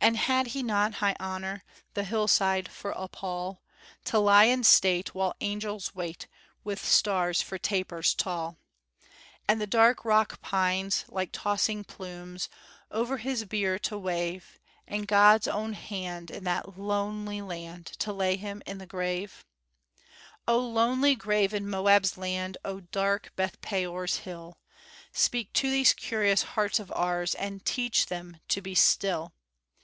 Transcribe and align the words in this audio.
"And 0.00 0.18
had 0.18 0.48
he 0.48 0.62
not 0.62 0.96
high 0.96 1.16
honor 1.18 1.64
The 1.94 2.04
hillside 2.04 2.68
for 2.70 2.90
a 2.90 3.08
pall 3.08 3.62
To 4.04 4.18
lie 4.18 4.44
in 4.44 4.62
state, 4.62 5.14
while 5.14 5.34
angels 5.40 5.94
wait 5.94 6.28
With 6.62 6.84
stars 6.84 7.40
for 7.40 7.56
tapers 7.56 8.12
tall; 8.14 8.58
And 9.48 9.62
the 9.62 9.66
dark 9.66 10.04
rock 10.04 10.42
pines, 10.42 11.06
like 11.08 11.30
tossing 11.32 11.84
plumes, 11.84 12.50
Over 12.90 13.16
his 13.16 13.46
bier 13.46 13.78
to 13.78 13.96
wave, 13.96 14.58
And 14.86 15.08
God's 15.08 15.48
own 15.48 15.72
hand, 15.72 16.30
in 16.30 16.44
that 16.44 16.78
lonely 16.78 17.40
land, 17.40 17.86
To 18.00 18.12
lay 18.12 18.36
him 18.36 18.60
in 18.66 18.76
the 18.76 18.84
grave?" 18.86 19.46
"O 20.46 20.58
lonely 20.58 21.14
grave 21.14 21.54
in 21.54 21.66
Moab's 21.66 22.18
land! 22.18 22.58
O 22.62 22.80
dark 22.80 23.32
Bethpeor's 23.36 24.18
hill! 24.18 24.58
Speak 25.12 25.50
to 25.54 25.70
these 25.70 25.94
curious 25.94 26.42
hearts 26.42 26.78
of 26.78 26.92
ours, 26.92 27.34
And 27.34 27.64
teach 27.64 28.04
them 28.08 28.36
to 28.48 28.60
be 28.60 28.74
still! 28.74 29.32